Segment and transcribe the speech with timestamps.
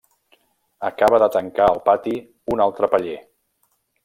[0.89, 2.17] Acaba de tancar el pati
[2.57, 3.19] un altre paller.